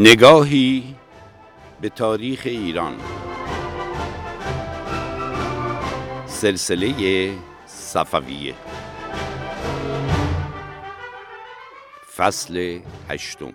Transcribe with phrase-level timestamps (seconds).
[0.00, 0.94] نگاهی
[1.80, 2.96] به تاریخ ایران.
[6.26, 7.32] سلسله
[7.66, 8.54] صفویه.
[12.16, 13.52] فصل هشتم.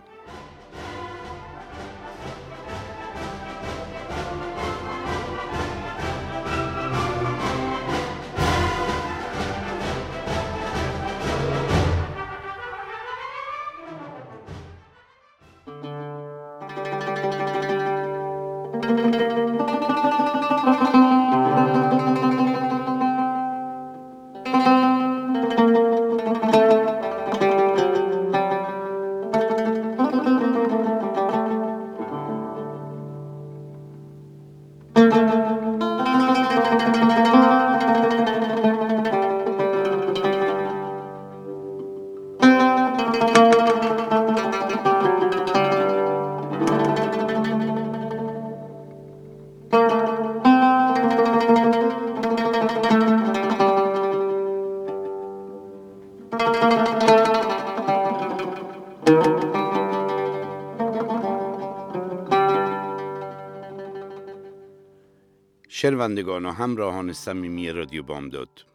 [65.83, 68.65] شنوندگان و همراهان صمیمی رادیو بامداد.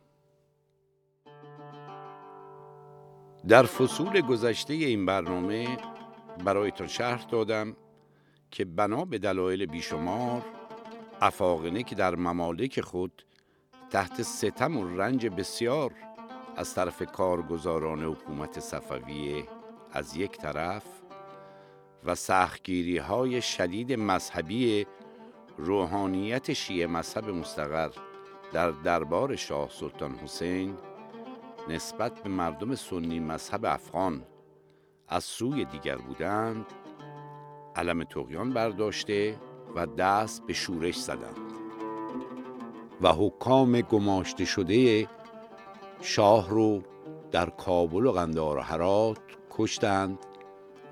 [3.49, 5.79] در فصول گذشته این برنامه
[6.45, 7.77] برایتان شرح دادم
[8.51, 10.45] که بنا به دلایل بیشمار
[11.21, 13.25] افاقنه که در ممالک خود
[13.91, 15.93] تحت ستم و رنج بسیار
[16.57, 19.45] از طرف کارگزاران حکومت صفویه
[19.93, 20.85] از یک طرف
[22.05, 24.87] و سختگیری های شدید مذهبی
[25.59, 27.91] روحانیت شیعه مذهب مستقر
[28.53, 30.75] در دربار شاه سلطان حسین
[31.69, 34.23] نسبت به مردم سنی مذهب افغان
[35.09, 36.67] از سوی دیگر بودند
[37.77, 39.39] علم تقیان برداشته
[39.75, 41.53] و دست به شورش زدند.
[43.01, 45.09] و حکام گماشته شده
[46.01, 46.83] شاه رو
[47.31, 49.19] در کابل و قندار و هرات
[49.51, 50.19] کشتند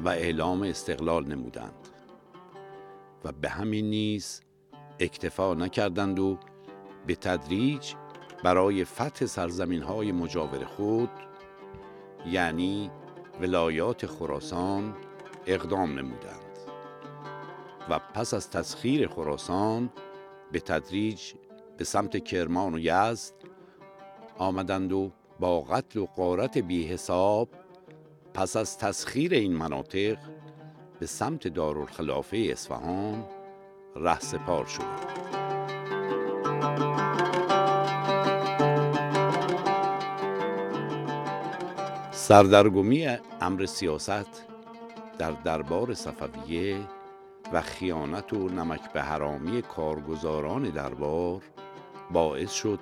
[0.00, 1.88] و اعلام استقلال نمودند.
[3.24, 4.42] و به همین نیز
[5.00, 6.38] اکتفا نکردند و
[7.06, 7.94] به تدریج
[8.44, 11.10] برای فتح سرزمین های مجاور خود
[12.26, 12.90] یعنی
[13.40, 14.94] ولایات خراسان
[15.46, 16.58] اقدام نمودند
[17.90, 19.90] و پس از تسخیر خراسان
[20.52, 21.32] به تدریج
[21.76, 23.34] به سمت کرمان و یزد
[24.38, 27.48] آمدند و با قتل و قارت بی حساب
[28.34, 30.18] پس از تسخیر این مناطق
[31.00, 33.24] به سمت دارالخلافه اصفهان
[34.00, 35.16] ره سپار شدند
[42.10, 44.46] سردرگمی امر سیاست
[45.18, 46.76] در دربار صفویه
[47.52, 51.42] و خیانت و نمک به حرامی کارگزاران دربار
[52.10, 52.80] باعث شد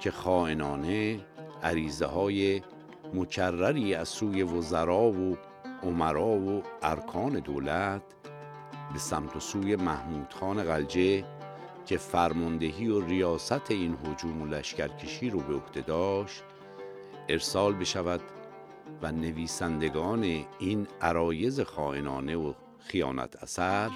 [0.00, 1.20] که خائنانه
[1.62, 2.62] عریضه های
[3.14, 5.36] مکرری از سوی وزرا و
[5.82, 8.02] عمرا و ارکان دولت
[8.92, 11.24] به سمت و سوی محمود خان غلجه
[11.86, 16.42] که فرماندهی و ریاست این حجوم و لشکرکشی رو به عهده داشت
[17.28, 18.20] ارسال بشود
[19.02, 23.90] و نویسندگان این عرایز خائنانه و خیانت اثر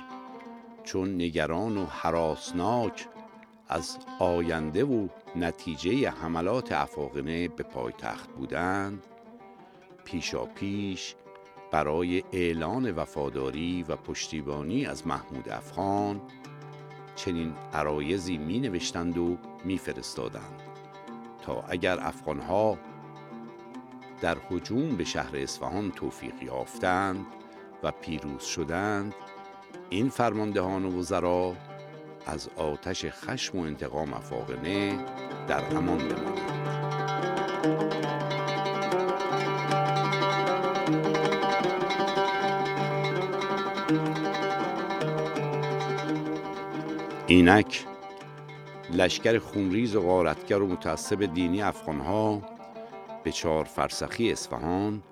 [0.84, 3.08] چون نگران و حراسناک
[3.68, 9.02] از آینده و نتیجه حملات افاقنه به پایتخت بودند
[10.04, 11.14] پیشا پیش
[11.72, 16.20] برای اعلان وفاداری و پشتیبانی از محمود افغان
[17.16, 20.62] چنین عرایزی می نوشتند و می فرستادند
[21.42, 22.78] تا اگر افغانها
[24.20, 27.26] در حجوم به شهر اصفهان توفیق یافتند
[27.82, 29.14] و پیروز شدند
[29.90, 31.56] این فرماندهان و وزرا
[32.26, 34.98] از آتش خشم و انتقام افاقنه
[35.48, 37.01] در امان بمانند.
[47.32, 47.84] اینک
[48.90, 52.42] لشکر خونریز و غارتگر و متعصب دینی افغانها
[53.24, 55.02] به چهار فرسخی اصفهان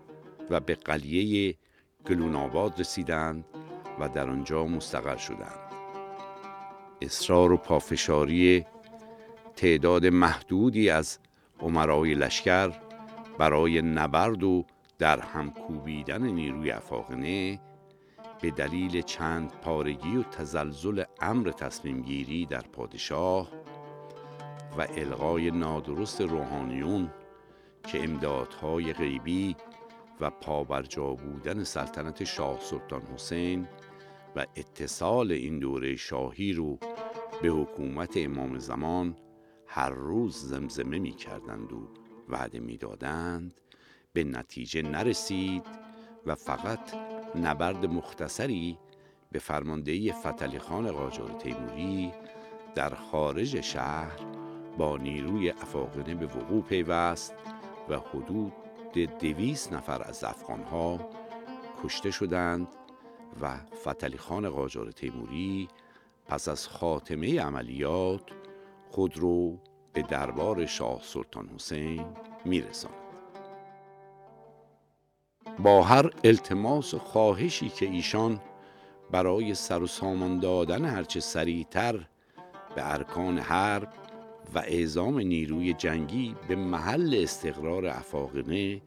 [0.50, 1.54] و به قلیه
[2.06, 3.44] گلوناباد رسیدند
[4.00, 5.58] و در آنجا مستقر شدند.
[7.02, 8.66] اصرار و پافشاری
[9.56, 11.18] تعداد محدودی از
[11.60, 12.72] عمرای لشکر
[13.38, 14.64] برای نبرد و
[14.98, 17.60] در هم کوبیدن نیروی افاقنه
[18.42, 23.50] به دلیل چند پارگی و تزلزل امر تصمیم گیری در پادشاه
[24.78, 27.10] و الغای نادرست روحانیون
[27.86, 29.56] که امدادهای غیبی
[30.20, 33.68] و پابرجا بودن سلطنت شاه سلطان حسین
[34.36, 36.78] و اتصال این دوره شاهی رو
[37.42, 39.16] به حکومت امام زمان
[39.66, 41.88] هر روز زمزمه می کردند و
[42.28, 43.60] وعده می دادند
[44.12, 45.66] به نتیجه نرسید
[46.26, 48.78] و فقط نبرد مختصری
[49.32, 52.12] به فرماندهی فتلی خان قاجار تیموری
[52.74, 54.20] در خارج شهر
[54.78, 57.34] با نیروی افاقنه به وقوع پیوست
[57.88, 58.52] و حدود
[59.20, 61.10] دویست نفر از افغانها
[61.84, 62.68] کشته شدند
[63.40, 65.68] و فتلی خان قاجار تیموری
[66.26, 68.22] پس از خاتمه عملیات
[68.90, 69.58] خود رو
[69.92, 72.04] به دربار شاه سلطان حسین
[72.44, 73.09] میرساند.
[75.62, 78.40] با هر التماس و خواهشی که ایشان
[79.10, 81.94] برای سر و سامان دادن هرچه سریعتر
[82.74, 83.92] به ارکان حرب
[84.54, 88.82] و اعزام نیروی جنگی به محل استقرار افاقنه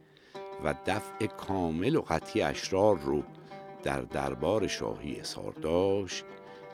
[0.64, 3.22] و دفع کامل و قطعی اشرار رو
[3.82, 6.24] در دربار شاهی اظهار داشت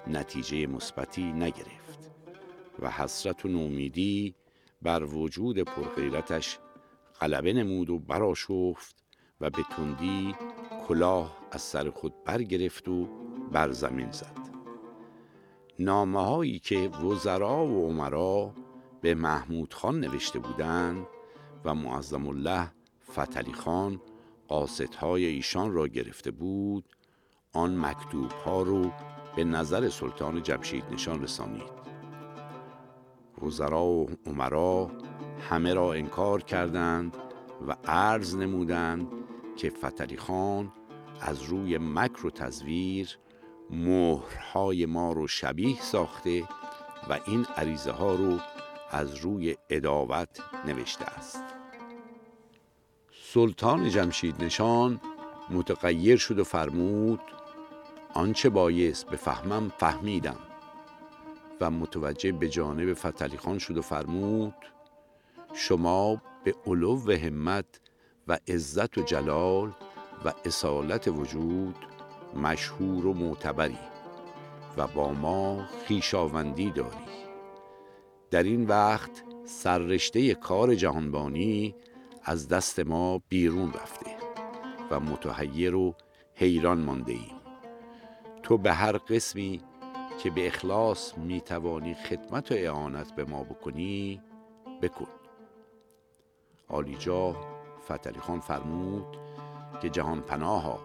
[0.07, 2.11] نتیجه مثبتی نگرفت
[2.79, 4.35] و حسرت و نومیدی
[4.83, 6.59] بر وجود پرغیرتش
[7.21, 9.01] غلبه نمود و براشفت
[9.41, 10.35] و به تندی
[10.89, 13.09] کلاه از سر خود برگرفت و
[13.53, 14.51] بر زمین زد.
[15.79, 18.55] نامه هایی که وزرا و عمرا
[19.01, 21.07] به محمود خان نوشته بودند
[21.65, 22.73] و معظم الله
[23.11, 24.01] فتلی خان
[24.49, 26.85] قاصدهای ایشان را گرفته بود
[27.53, 28.91] آن مکتوب ها رو
[29.37, 31.81] به نظر سلطان جمشید نشان رسانید.
[33.43, 34.91] وزرا و عمرا
[35.51, 37.17] همه را انکار کردند
[37.69, 39.20] و عرض نمودند
[39.61, 40.73] که فتلی خان
[41.21, 43.19] از روی مکر و تزویر
[43.71, 46.45] مهرهای ما رو شبیه ساخته
[47.09, 48.39] و این عریضه ها رو
[48.91, 51.43] از روی اداوت نوشته است.
[53.23, 55.01] سلطان جمشید نشان
[55.51, 57.21] متغیر شد و فرمود
[58.15, 60.39] آنچه بایست بفهمم فهمیدم.
[61.61, 64.55] و متوجه به جانب فتلی شد و فرمود
[65.55, 67.90] شما به علو همت
[68.29, 69.73] و عزت و جلال
[70.25, 71.77] و اصالت وجود
[72.37, 73.79] مشهور و معتبری
[74.77, 77.11] و با ما خیشاوندی داری.
[78.31, 81.75] در این وقت سررشته کار جهانبانی
[82.25, 84.11] از دست ما بیرون رفته
[84.91, 85.95] و متحیر و
[86.35, 87.41] حیران مانده ایم
[88.43, 89.61] تو به هر قسمی
[90.23, 94.23] که به اخلاص می‌توانی خدمت و اعانت به ما بکنی
[94.83, 95.07] بکن.
[96.69, 97.37] آلیجا
[97.85, 99.17] فتلی خان فرمود
[99.83, 100.81] که جهان پناها.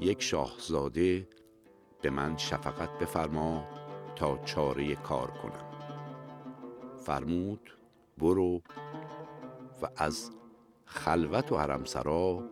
[0.00, 1.28] یک شاهزاده
[2.02, 3.64] به من شفقت بفرما
[4.16, 5.72] تا چاره کار کنم.
[6.96, 7.70] فرمود
[8.18, 8.62] برو
[9.82, 10.30] و از
[10.84, 12.42] خلوت و حرمسرا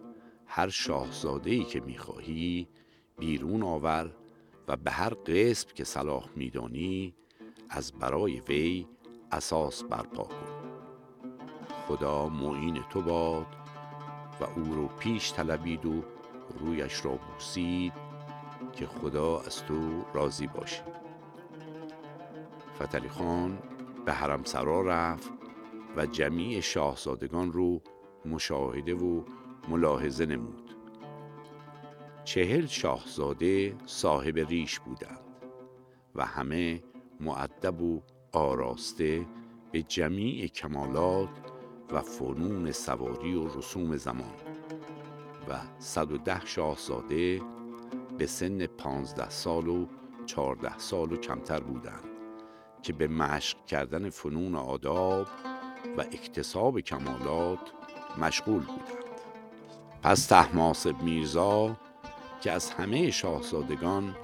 [0.47, 2.69] هر شاهزاده ای که می‌خواهی
[3.19, 4.17] بیرون آور
[4.69, 7.15] و به هر قسم که صلاح میدانی
[7.71, 8.87] از برای وی
[9.33, 10.50] اساس برپا کن.
[11.91, 13.47] خدا معین تو باد
[14.41, 16.03] و او رو پیش طلبید و
[16.61, 17.93] رویش را بوسید
[18.73, 20.83] که خدا از تو راضی باشه
[22.77, 23.59] فتلی خان
[24.05, 25.31] به حرم سرا رفت
[25.97, 27.81] و جمیع شاهزادگان رو
[28.27, 29.23] مشاهده و
[29.69, 30.75] ملاحظه نمود.
[32.25, 35.21] چهل شاهزاده صاحب ریش بودند
[36.15, 36.83] و همه
[37.21, 38.01] معدب و
[38.33, 39.27] آراسته
[39.73, 41.50] به جمیع کمالات
[41.93, 44.35] و فنون سواری و رسوم زمان
[45.49, 47.43] و 110 شاهزاده
[48.19, 49.87] به سن 15 سال و
[50.27, 52.05] 14 سال و کمتر بودند
[52.83, 55.27] که به مشق کردن فنون آداب
[55.97, 57.73] و اکتساب کمالات
[58.19, 59.11] مشغول بودند.
[60.03, 61.77] پس تحماسب میرزا
[62.41, 64.17] که از همه شاهزادگان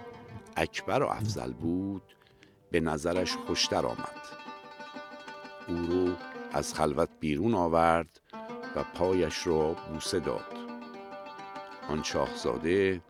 [0.56, 2.02] اکبر و افضل بود
[2.70, 4.22] به نظرش خوشتر آمد.
[5.68, 6.14] او رو
[6.56, 8.20] از خلوت بیرون آورد
[8.76, 10.46] و پایش را بوسه داد.
[11.88, 13.00] آن شاهزاده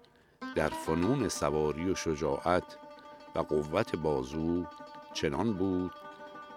[0.55, 2.79] در فنون سواری و شجاعت
[3.35, 4.65] و قوت بازو
[5.13, 5.93] چنان بود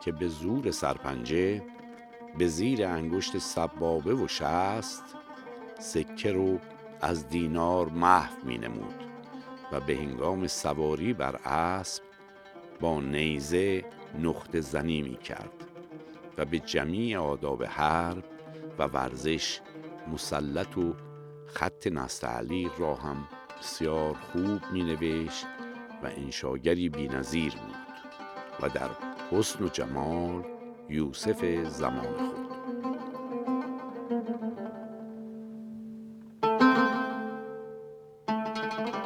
[0.01, 1.63] که به زور سرپنجه
[2.37, 5.03] به زیر انگشت سبابه و شست
[5.79, 6.59] سکه رو
[7.01, 9.03] از دینار محو می نمود
[9.71, 12.03] و به هنگام سواری بر اسب
[12.79, 13.85] با نیزه
[14.19, 15.68] نقطه زنی می کرد
[16.39, 18.23] و به جمیع آداب حرب
[18.79, 19.59] و ورزش
[20.13, 20.93] مسلط و
[21.45, 23.27] خط نستعلیق را هم
[23.59, 25.45] بسیار خوب می نوشت
[26.03, 27.75] و انشاگری بی نظیر بود
[28.61, 28.89] و در
[29.31, 30.43] حسن و جمال
[30.89, 32.49] یوسف زمان خود.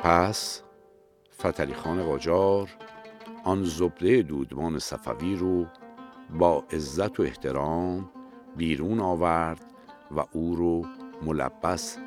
[0.04, 0.62] پس
[1.40, 2.70] فتلی خان قاجار
[3.44, 5.66] آن زبده دودمان صفوی رو
[6.30, 8.10] با عزت و احترام
[8.58, 9.66] بیرون آورد
[10.12, 10.86] و او رو
[11.26, 11.98] ملبس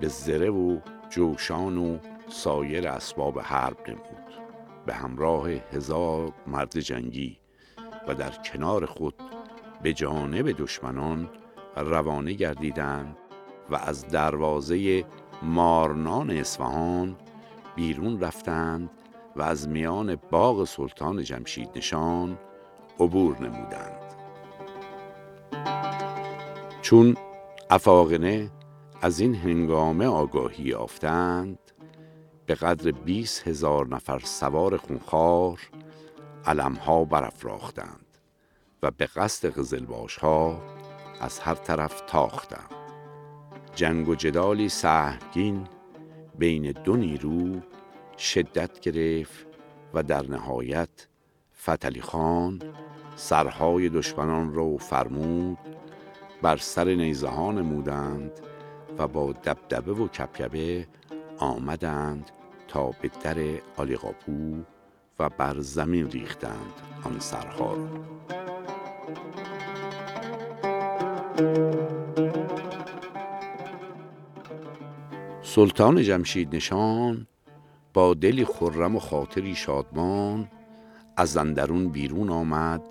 [0.00, 0.78] به زره و
[1.10, 4.24] جوشان و سایر اسباب حرب نمود.
[4.86, 7.38] به همراه هزار مرد جنگی
[8.08, 9.14] و در کنار خود
[9.82, 11.30] به جانب دشمنان
[11.76, 13.16] روانه گردیدند
[13.70, 15.04] و از دروازه
[15.42, 17.16] مارنان اصفهان
[17.76, 18.90] بیرون رفتند
[19.36, 22.38] و از میان باغ سلطان جمشید نشان
[23.00, 24.14] عبور نمودند.
[26.82, 27.16] چون
[27.70, 28.50] افاقنه
[29.02, 31.58] از این هنگامه آگاهی یافتند
[32.46, 35.60] به قدر بیس هزار نفر سوار خونخوار
[36.46, 38.18] علمها برافراختند
[38.82, 40.62] و به قصد قزلباش ها
[41.20, 42.74] از هر طرف تاختند.
[43.74, 45.68] جنگ و جدالی سهمگین
[46.38, 47.60] بین دو نیرو
[48.18, 49.46] شدت گرفت
[49.94, 51.08] و در نهایت
[51.62, 52.62] فتلی خان
[53.16, 55.58] سرهای دشمنان را فرمود
[56.42, 58.32] بر سر نیزه نمودند
[58.98, 60.86] و با دبدبه و کپکبه
[61.38, 62.30] آمدند
[62.68, 63.36] تا به در
[63.76, 64.62] آلیقاپو
[65.18, 66.72] و بر زمین ریختند
[67.04, 67.88] آن سرها را.
[75.42, 77.26] سلطان جمشید نشان
[77.94, 80.48] با دلی خرم و خاطری شادمان
[81.16, 82.82] از اندرون بیرون آمد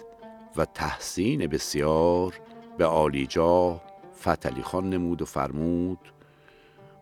[0.57, 2.39] و تحسین بسیار
[2.77, 3.81] به عالیجاه
[4.21, 5.99] فتلی خان نمود و فرمود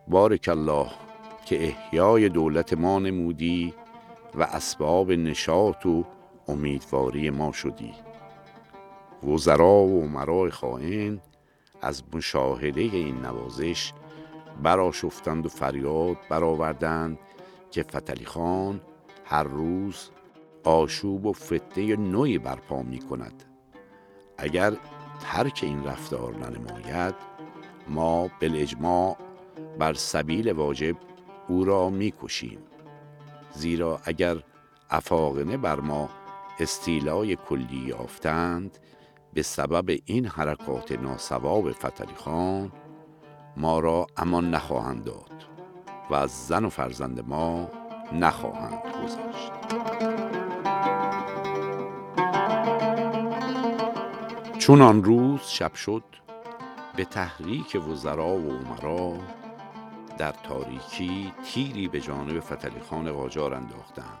[0.08, 0.90] بارک الله
[1.44, 3.74] که احیای دولت ما نمودی
[4.34, 6.04] و اسباب نشاط و
[6.48, 7.92] امیدواری ما شدی.
[9.28, 11.20] وزرا و عمرای خائن
[11.82, 13.92] از مشاهده این نوازش
[14.62, 17.18] براشفتند و فریاد برآوردند
[17.70, 18.80] که فتلی خان
[19.24, 20.10] هر روز
[20.64, 23.44] آشوب و فتنه نوعی برپا می کند
[24.38, 24.76] اگر
[25.20, 27.14] ترک این رفتار ننماید
[27.88, 29.16] ما بالاجماع
[29.78, 30.96] بر سبیل واجب
[31.48, 32.58] او را می‌کشیم.
[33.54, 34.36] زیرا اگر
[34.90, 36.08] افاقنه بر ما
[36.58, 38.78] استیلای کلی یافتند
[39.34, 42.72] به سبب این حرکات ناسواب فتلی خان
[43.56, 45.44] ما را امان نخواهند داد
[46.10, 47.68] و از زن و فرزند ما
[48.12, 50.21] نخواهند گذشت.
[54.62, 56.04] چون آن روز شب شد
[56.96, 59.16] به تحریک وزرا و عمرا
[60.18, 64.18] در تاریکی تیری به جانب فتلی خان قاجار انداختند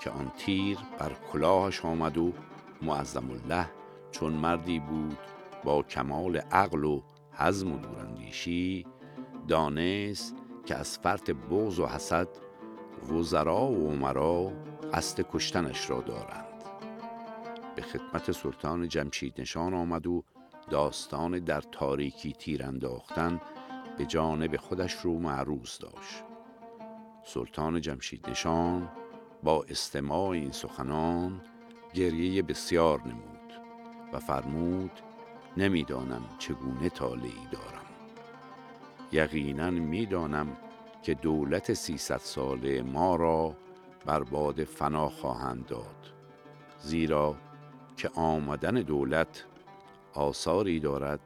[0.00, 2.32] که آن تیر بر کلاهش آمد و
[2.82, 3.68] معظم الله
[4.10, 5.18] چون مردی بود
[5.64, 8.86] با کمال عقل و حزم و دوراندیشی
[9.48, 10.34] دانست
[10.66, 12.28] که از فرط بغض و حسد
[13.12, 14.52] وزرا و عمرا
[14.94, 16.45] قصد کشتنش را دارند.
[17.76, 20.24] به خدمت سلطان جمشید نشان آمد و
[20.70, 23.40] داستان در تاریکی تیر انداختن
[23.98, 26.24] به جانب خودش رو معروض داشت.
[27.24, 28.88] سلطان جمشید نشان
[29.42, 31.40] با استماع این سخنان
[31.94, 33.52] گریه بسیار نمود
[34.12, 34.90] و فرمود
[35.56, 37.86] نمی‌دانم چگونه طالعی دارم.
[39.12, 40.56] یقینا می‌دانم
[41.02, 43.56] که دولت سیصد ساله ما را
[44.06, 46.12] بر باد فنا خواهند داد.
[46.78, 47.36] زیرا
[47.96, 49.44] که آمدن دولت
[50.14, 51.20] آثاری دارد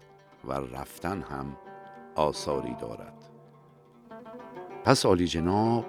[0.44, 1.56] و رفتن هم
[2.14, 3.30] آثاری دارد.
[4.84, 5.86] پس عالی جناب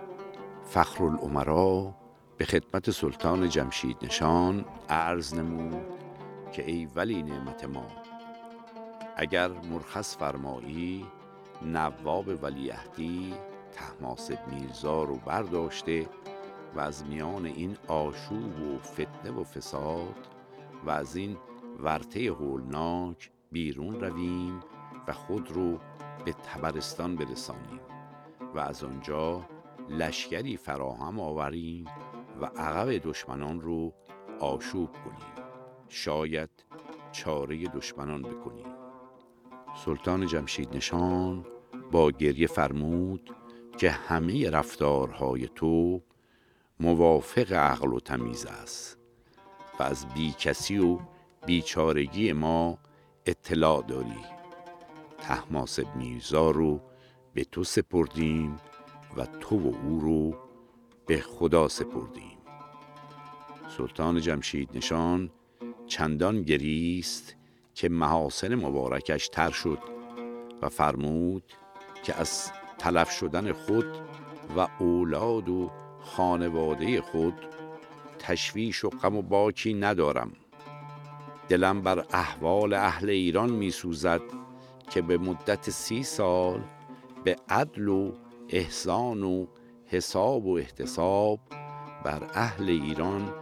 [0.66, 1.94] فخرالعمرا
[2.38, 5.86] به خدمت سلطان جمشید نشان عرض نمود
[6.52, 7.86] که ای ولی نعمت ما
[9.16, 11.06] اگر مرخص فرمایی
[11.62, 13.34] نواب ولیعهدی
[13.72, 16.10] تحماسب میرزا رو برداشته
[16.76, 20.16] و از میان این آشوب و فتنه و فساد
[20.86, 21.38] و از این
[21.80, 24.60] ورته هولناک بیرون رویم
[25.08, 25.80] و خود رو
[26.26, 27.80] به تبرستان برسانیم
[28.56, 29.46] و از آنجا
[29.90, 31.86] لشکری فراهم آوریم
[32.42, 33.94] و عقب دشمنان رو
[34.40, 35.46] آشوب کنیم.
[35.90, 36.50] شاید
[37.12, 38.66] چاره دشمنان بکنیم.
[39.86, 41.46] سلطان جمشید نشان
[41.92, 43.36] با گریه فرمود
[43.78, 46.02] که همه رفتارهای تو
[46.80, 49.00] موافق عقل و تمیز است.
[49.80, 51.00] و از بی کسی و
[51.46, 52.78] بیچارگی ما
[53.25, 54.25] اطلاع داری.
[55.20, 56.82] تحماسب میرزا رو
[57.34, 58.60] به تو سپردیم
[59.18, 60.36] و تو و او رو
[61.06, 62.38] به خدا سپردیم.
[63.78, 65.32] سلطان جمشید نشان
[65.88, 67.36] چندان گریست
[67.74, 69.80] که محاسن مبارکش تر شد
[70.62, 71.44] و فرمود
[72.04, 73.86] که از تلف شدن خود
[74.58, 77.34] و اولاد و خانواده خود
[78.22, 80.32] تشویش و غم و باکی ندارم.
[81.50, 84.22] دلم بر احوال اهل ایران می سوزد
[84.90, 86.62] که به مدت سی سال
[87.24, 88.12] به عدل و
[88.50, 89.46] احسان و
[89.86, 91.40] حساب و احتساب
[92.04, 93.34] بر اهل ایران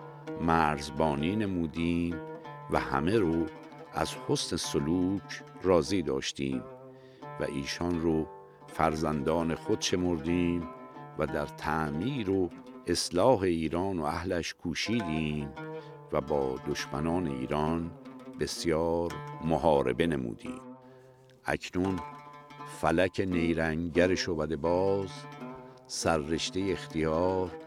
[0.41, 2.15] مرزبانی نمودیم
[2.71, 3.45] و همه رو
[3.93, 6.63] از حسن سلوک راضی داشتیم
[7.39, 8.27] و ایشان رو
[8.67, 10.67] فرزندان خود شمردیم
[11.17, 12.50] و در تعمیر و
[12.89, 15.50] اصلاح ایران و اهلش کوشیدیم
[16.12, 17.91] و با دشمنان ایران
[18.39, 20.62] بسیار محاربه نمودیم.
[21.46, 22.00] اکنون
[22.81, 25.10] فلک نیرنگر شوبده باز
[25.88, 27.58] سررشته اختیار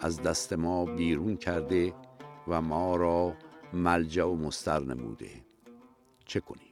[0.00, 1.94] از دست ما بیرون کرده
[2.48, 3.34] و ما را
[3.72, 5.30] ملجع و مستر نموده.
[6.24, 6.69] چه کنیم؟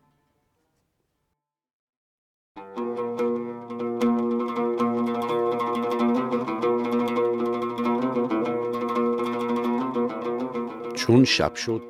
[11.08, 11.82] چون شب شد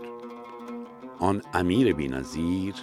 [1.18, 2.74] آن امیر بینظیر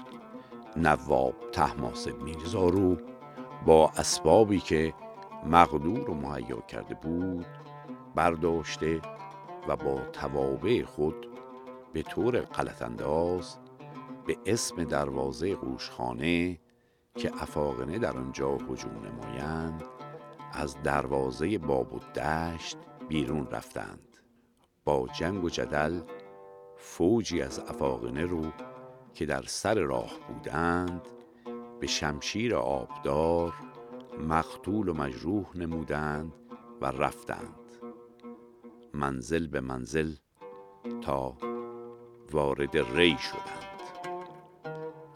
[0.76, 2.98] نواب تحماسب میرزا رو
[3.66, 4.94] با اسبابی که
[5.46, 7.46] مقدور و مهیا کرده بود
[8.16, 9.02] برداشته
[9.68, 11.28] و با توابع خود
[11.94, 13.58] به طور غلط انداز
[14.28, 16.60] به اسم دروازه قوشخانه
[17.16, 19.84] که افاقنه در آنجا هجوم نمایند
[20.54, 22.78] از دروازه باب و دشت
[23.08, 24.06] بیرون رفتند.
[24.86, 26.00] با جنگ و جدل
[26.78, 28.52] فوجی از افاقنه رو
[29.14, 31.02] که در سر راه بودند
[31.80, 33.54] به شمشیر آبدار
[34.20, 36.34] مقتول و مجروح نمودند
[36.82, 37.60] و رفتند.
[38.94, 40.16] منزل به منزل
[41.02, 41.38] تا
[42.32, 43.82] وارد ری شدند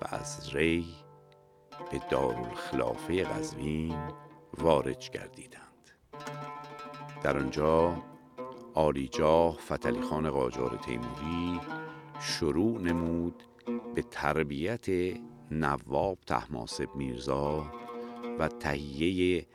[0.02, 0.86] و از ری
[1.92, 4.12] به دارالخلافه قزوین
[4.58, 5.90] وارد گردیدند.
[7.24, 8.04] در آنجا
[8.74, 11.60] آلیجاه فتلی خان قاجار تیموری
[12.22, 13.44] شروع نمود
[13.96, 14.88] به تربیت
[15.52, 17.66] نواب تحماسب میرزا
[18.40, 19.46] و تهیه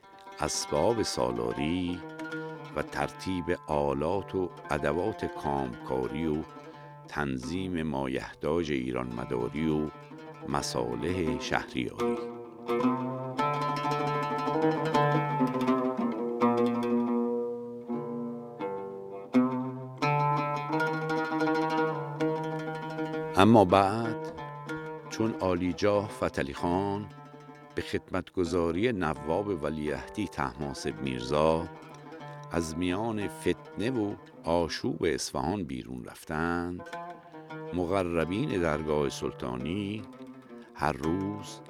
[0.41, 2.01] اسباب سالاری
[2.77, 6.43] و ترتیب آلات و ادوات کامکاری و
[7.09, 9.91] تنظیم مایحتاج ایران مداری و
[10.49, 13.14] مصالح شهریاری.
[23.45, 24.33] اما بعد
[25.11, 27.07] چون آلیجاه فتلی خان
[27.75, 31.69] به خدمتگذاری نواب ولیعهدی تحماسب میرزا
[32.53, 36.81] از میان فتنه و آشوب اصفهان بیرون رفتند
[37.75, 40.03] مقربین درگاه سلطانی
[40.75, 41.61] هر روز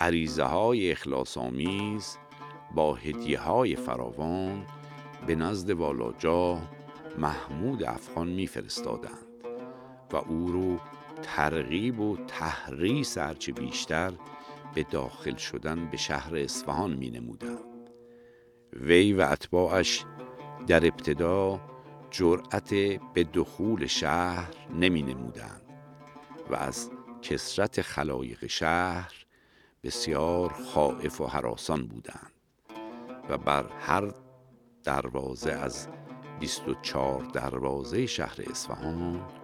[0.00, 2.18] عریضه های اخلاص آمیز
[2.74, 4.66] با هدیه های فراوان
[5.26, 6.58] به نزد والاجا
[7.18, 9.26] محمود افغان میفرستادند
[10.12, 10.78] و او رو
[11.22, 14.12] ترغیب و تحریص هرچه بیشتر
[14.74, 17.90] به داخل شدن به شهر اصفهان می نمودند.
[18.72, 20.04] وی و اتباعش
[20.66, 21.60] در ابتدا
[22.10, 22.74] جرأت
[23.14, 25.62] به دخول شهر نمی نمودند
[26.50, 26.90] و از
[27.22, 29.26] کسرت خلایق شهر
[29.84, 32.32] بسیار خائف و حراسان بودند
[33.28, 34.14] و بر هر
[34.84, 35.88] دروازه از
[36.40, 39.41] 24 دروازه شهر اصفهان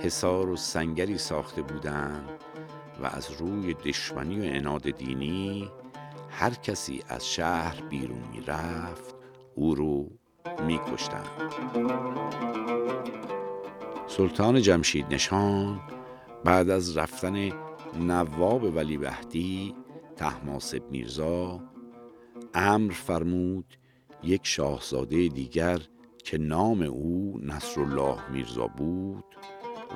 [0.00, 2.28] حصار و سنگری ساخته بودند
[3.02, 5.70] و از روی دشمنی و اناد دینی
[6.30, 9.14] هر کسی از شهر بیرون می رفت
[9.54, 10.08] او رو
[10.66, 11.30] می کشتند.
[14.06, 15.80] سلطان جمشید نشان
[16.44, 17.50] بعد از رفتن
[18.00, 19.74] نواب ولی بهدی
[20.16, 21.60] تحماسب میرزا
[22.54, 23.78] امر فرمود
[24.22, 25.78] یک شاهزاده دیگر
[26.24, 29.24] که نام او نصرالله میرزا بود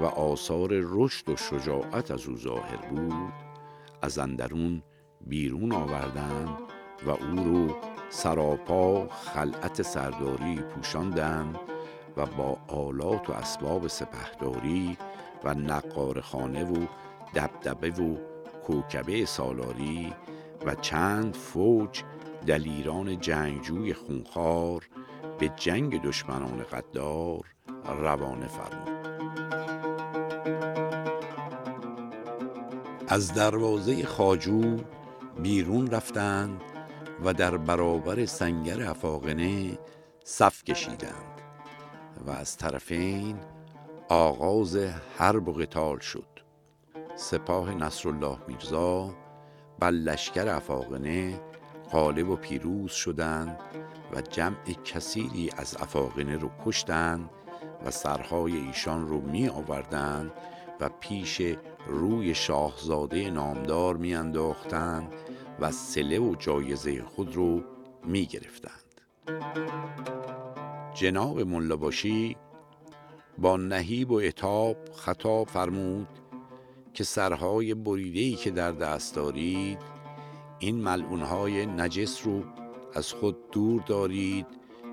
[0.00, 3.32] و آثار رشد و شجاعت از او ظاهر بود.
[4.02, 4.82] از اندرون
[5.26, 6.58] بیرون آوردند
[7.06, 7.76] و او رو
[8.10, 11.58] سراپا خلعت سرداری پوشاندند
[12.16, 14.96] و با آلات و اسباب سپهداری
[15.44, 16.86] و نقار خانه و
[17.34, 18.16] دبدبه و
[18.66, 20.14] کوکبه سالاری
[20.66, 22.02] و چند فوج
[22.46, 24.88] دلیران جنگجوی خونخوار
[25.38, 27.44] به جنگ دشمنان قدار
[27.84, 28.91] روانه فرمود.
[33.12, 34.76] از دروازه خاجو
[35.42, 36.60] بیرون رفتند
[37.24, 39.78] و در برابر سنگر افاقنه
[40.24, 41.40] صف کشیدند
[42.26, 43.36] و از طرفین
[44.08, 44.76] آغاز
[45.18, 46.26] حرب و قتال شد.
[47.16, 49.14] سپاه نصرالله میرزا
[49.78, 51.40] بر لشکر افاقنه
[51.90, 53.58] غالب و پیروز شدند
[54.14, 57.30] و جمع کثیری از افاقنه رو کشتند
[57.86, 60.32] و سرهای ایشان رو می آوردند
[60.80, 61.42] و پیش
[61.86, 65.12] روی شاهزاده نامدار می انداختند
[65.60, 67.62] و سله و جایزه خود رو
[68.04, 68.82] می گرفتند
[70.94, 72.36] جناب ملاباشی
[73.38, 76.08] با نهیب و اتاب خطاب فرمود
[76.94, 79.78] که سرهای بریدهی که در دست دارید
[80.58, 82.42] این ملعونهای نجس رو
[82.94, 84.46] از خود دور دارید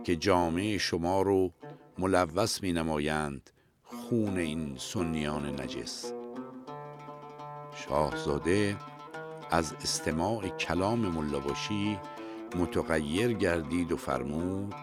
[0.04, 1.52] که جامعه شما رو
[2.00, 3.50] ملوث می نمایند
[3.84, 6.19] خون این سنیان نجس.
[7.88, 8.78] شاهزاده
[9.52, 12.00] از استماع کلام ملاباشی
[12.56, 14.76] متغیر گردید و فرمود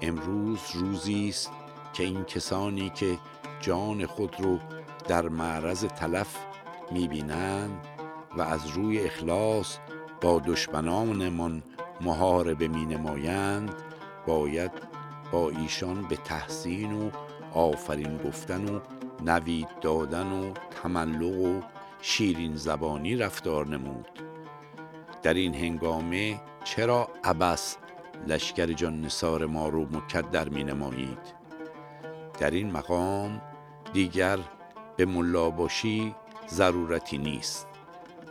[0.00, 1.50] امروز روزی است
[1.92, 3.18] که این کسانی که
[3.60, 4.58] جان خود رو
[5.08, 6.38] در معرض تلف
[6.92, 7.86] می‌بینند
[8.36, 9.78] و از روی اخلاص
[10.20, 11.62] با دشمنانمان
[12.00, 13.74] محاربه می نمایند
[14.26, 14.72] باید
[15.32, 17.10] با ایشان به تحسین و
[17.54, 18.80] آفرین گفتن و
[19.24, 20.52] نوید دادن و
[20.82, 21.60] تملق و
[22.04, 24.08] شیرین زبانی رفتار نمود.
[25.22, 27.76] در این هنگامه چرا عبس
[28.26, 31.18] لشکر جان نصار ما رو مکدر می نمایید
[32.38, 33.42] در این مقام
[33.92, 34.38] دیگر
[34.96, 36.14] به ملا باشی
[36.48, 37.66] ضرورتی نیست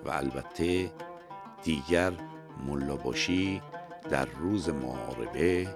[0.06, 0.92] و البته
[1.64, 2.12] دیگر
[2.68, 3.62] ملا باشی
[4.10, 5.76] در روز معاربه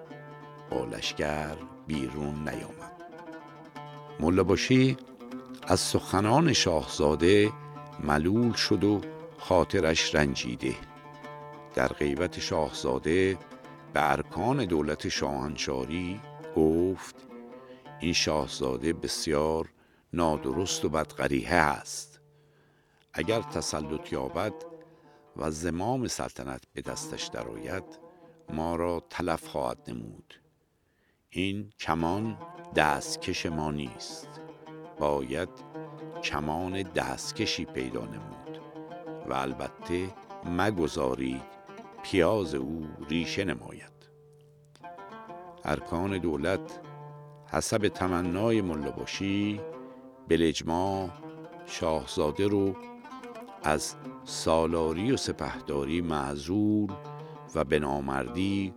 [0.69, 1.55] با لشکر
[1.87, 2.91] بیرون نیامد.
[4.19, 4.97] ملا باشی
[5.67, 7.51] از سخنان شاهزاده
[7.99, 9.01] ملول شد و
[9.37, 10.75] خاطرش رنجیده.
[11.75, 13.37] در غیبت شاهزاده
[13.93, 16.19] به ارکان دولت شاهنشاری
[16.55, 17.15] گفت
[17.99, 19.69] این شاهزاده بسیار
[20.13, 22.19] نادرست و بدقریه است.
[23.13, 24.53] اگر تسلط یابد
[25.37, 27.83] و زمام سلطنت به دستش درآید
[28.49, 30.33] ما را تلف خواهد نمود.
[31.29, 32.37] این کمان
[32.75, 34.29] دستکش ما نیست.
[34.99, 35.49] باید
[36.23, 38.59] کمان دستکشی پیدا نمود
[39.29, 40.09] و البته
[40.45, 41.55] مگذارید
[42.03, 43.95] پیاز او ریشه نماید.
[45.63, 46.79] ارکان دولت
[47.51, 49.61] حسب تمنای ملاباشی
[50.27, 51.09] بلجما
[51.65, 52.75] شاهزاده رو
[53.63, 56.91] از سالاری و سپهداری معذول
[57.55, 58.73] و به نامردی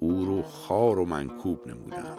[0.00, 2.18] او رو خار و منکوب نمودند.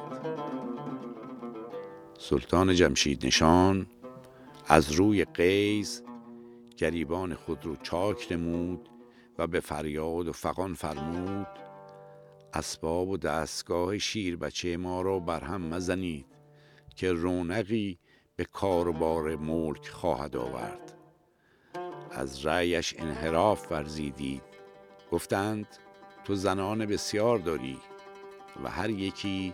[2.17, 3.88] سلطان جمشید نشان
[4.67, 6.04] از روی قیز
[6.78, 8.89] گریبان خود رو چاک نمود
[9.38, 11.47] و به فریاد و فقان فرمود
[12.54, 16.26] اسباب و دستگاه شیر بچه ما را برهم مزنید
[16.95, 18.00] که رونقی
[18.36, 20.97] به کاربار ملک خواهد آورد.
[22.12, 24.43] از رأیش انحراف ورزیدید.
[25.12, 25.67] گفتند
[26.24, 27.78] تو زنان بسیار داری
[28.63, 29.54] و هر یکی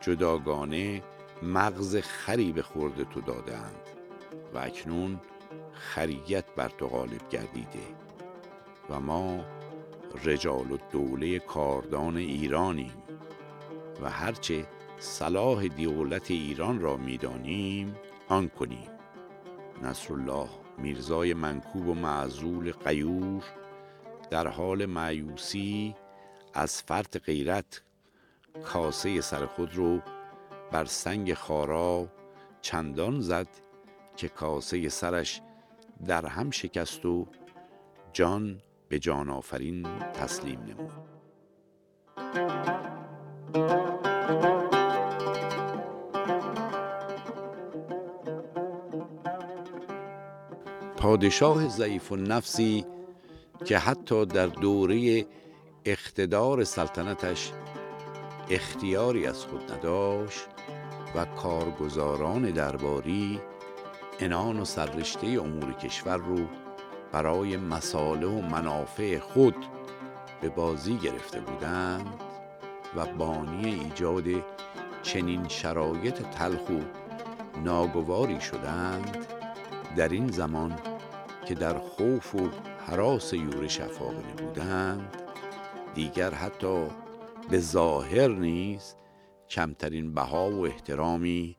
[0.00, 1.02] جداگانه
[1.42, 3.97] مغز خری به خورده تو دادند
[4.54, 5.20] و اکنون
[5.72, 7.86] خریت بر تو غالب گردیده
[8.90, 9.44] و ما
[10.24, 13.02] رجال و دوله کاردان ایرانیم
[14.02, 14.66] و هرچه
[14.98, 17.96] صلاح دولت ایران را می‌دانیم
[18.28, 18.88] آن کنیم.
[19.82, 23.42] نصرالله میرزای منکوب و معزول قیور
[24.30, 25.94] در حال معیوسی
[26.54, 27.82] از فرط غیرت
[28.64, 30.00] کاسه سر خود رو
[30.72, 32.08] بر سنگ خارا
[32.62, 33.48] چندان زد
[34.18, 35.40] که کاسه سرش
[36.06, 37.26] در هم شکست و
[38.12, 41.08] جان به جان آفرین تسلیم نمود.
[50.96, 52.86] پادشاه ضعیف و نفسی
[53.64, 55.26] که حتی در دوره
[55.84, 57.52] اقتدار سلطنتش
[58.50, 60.46] اختیاری از خود نداشت
[61.14, 63.40] و کارگزاران درباری
[64.20, 66.46] انان و سررشته امور کشور رو
[67.12, 69.66] برای مساله و منافع خود
[70.40, 72.06] به بازی گرفته بودند
[72.96, 74.24] و بانی ایجاد
[75.02, 76.80] چنین شرایط تلخ و
[77.64, 79.26] ناگواری شدند
[79.96, 80.78] در این زمان
[81.46, 82.48] که در خوف و
[82.86, 85.16] حراس یورش افاقنه بودند
[85.94, 86.86] دیگر حتی
[87.50, 88.94] به ظاهر نیز
[89.50, 91.56] کمترین بها و احترامی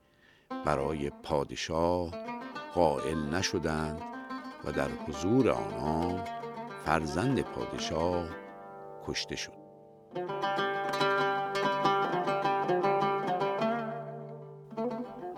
[0.65, 2.28] برای پادشاه
[2.75, 4.01] قائل نشدند
[4.65, 6.25] و در حضور آنها
[6.85, 8.29] فرزند پادشاه
[9.07, 9.59] کشته شد.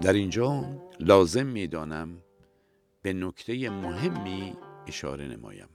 [0.01, 0.63] در اینجا
[0.99, 2.17] لازم می‌دانم
[3.01, 5.69] به نکته مهمی اشاره نمایم.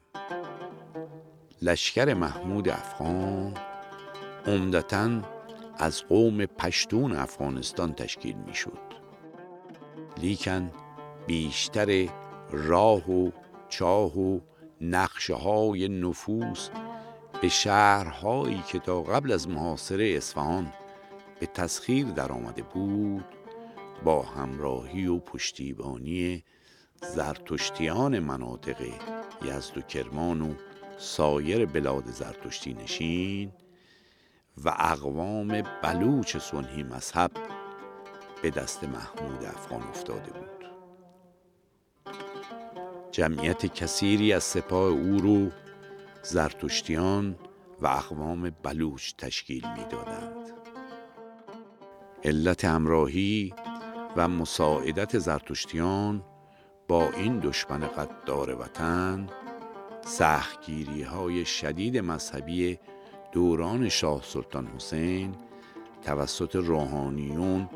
[1.62, 3.55] لشکر محمود افغان
[4.47, 5.23] عمدتا
[5.79, 8.79] از قوم پشتون افغانستان تشکیل می شد
[10.16, 10.71] لیکن
[11.27, 12.09] بیشتر
[12.51, 13.31] راه و
[13.69, 14.41] چاه و
[14.81, 16.69] نقشه های نفوس
[17.43, 20.73] به شهرهایی که تا قبل از محاصره اصفهان
[21.41, 23.25] به تسخیر در آمده بود
[24.05, 26.45] با همراهی و پشتیبانی
[27.15, 28.77] زرتشتیان مناطق
[29.45, 30.55] یزد و کرمان و
[30.99, 33.53] سایر بلاد زرتشتی نشین
[34.65, 37.31] و اقوام بلوچ سنهی مذهب
[38.43, 40.56] به دست محمود افغان افتاده بود.
[43.16, 45.50] جمعیت کثیری از سپاه او رو
[46.22, 47.37] زرتشتیان
[47.81, 50.52] و اقوام بلوچ تشکیل می‌دادند.
[52.24, 53.55] علت همراهی
[54.16, 56.24] و مساعدت زرتشتیان
[56.88, 59.26] با این دشمن قدار وطن
[60.00, 62.79] سختگیری های شدید مذهبی
[63.33, 65.35] دوران شاه سلطان حسین
[66.02, 67.68] توسط روحانیون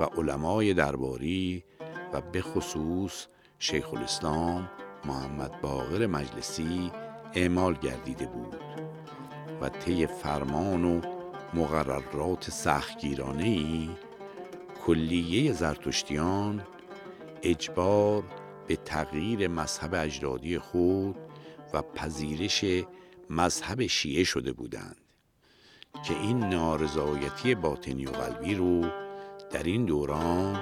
[0.00, 1.64] و علمای درباری
[2.12, 3.26] و به خصوص
[3.58, 4.70] شیخ الاسلام
[5.06, 6.92] محمد باقر مجلسی
[7.34, 8.54] اعمال گردیده بود
[9.60, 11.00] و طی فرمان و
[11.54, 13.88] مقررات سختگیرانه ای
[14.86, 16.62] کلیه زرتشتیان
[17.42, 18.22] اجبار
[18.66, 21.16] به تغییر مذهب اجدادی خود
[21.74, 22.64] و پذیرش
[23.30, 24.96] مذهب شیعه شده بودند
[26.04, 28.82] که این نارضایتی باطنی و قلبی رو
[29.50, 30.60] در این دوران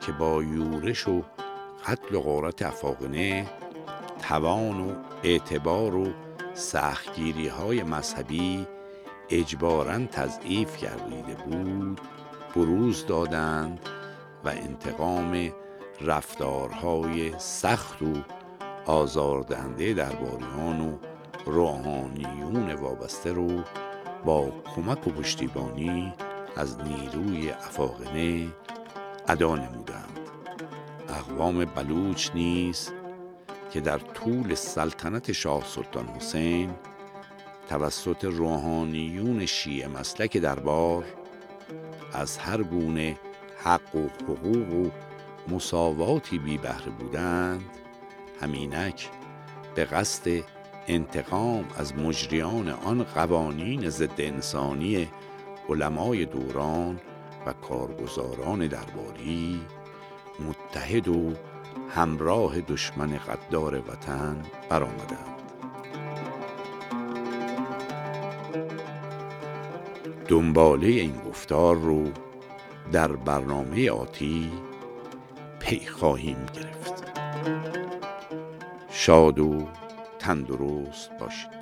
[0.00, 1.22] که با یورش و
[1.86, 3.46] قتل و غارت افاقنه
[4.22, 6.06] توان و اعتبار و
[6.54, 8.66] سختگیری های مذهبی
[9.30, 12.00] اجبارا تضعیف گردیده بود
[12.56, 13.80] بروز دادند
[14.44, 15.52] و انتقام
[16.00, 18.12] رفتارهای سخت و
[18.86, 20.98] آزاردهنده درباریان و
[21.46, 23.62] روحانیون وابسته رو
[24.24, 26.12] با کمک و پشتیبانی
[26.56, 28.48] از نیروی افاقنه
[29.28, 30.21] ادا نمودند.
[31.32, 32.90] اقوام بلوچ نیز
[33.72, 36.70] که در طول سلطنت شاه سلطان حسین
[37.68, 41.04] توسط روحانیون شیعه مسلک دربار
[42.12, 43.16] از هر گونه
[43.64, 44.90] حق و حقوق و
[45.54, 47.64] مساواتی بی بهره بودند
[48.40, 49.08] همینک
[49.74, 50.44] به قصد
[50.86, 55.08] انتقام از مجریان آن قوانین ضد انسانی
[55.68, 57.00] علمای دوران
[57.46, 59.60] و کارگزاران درباری
[60.40, 61.32] متحد و
[61.90, 64.36] همراه دشمن قدار وطن
[64.68, 65.42] برآمدند.
[70.28, 72.04] دنباله این گفتار رو
[72.92, 74.52] در برنامه آتی
[75.60, 77.18] پی خواهیم گرفت.
[78.90, 79.68] شاد و
[80.18, 81.61] تندرست باشید.